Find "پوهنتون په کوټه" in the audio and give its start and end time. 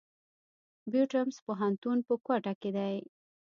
1.45-2.53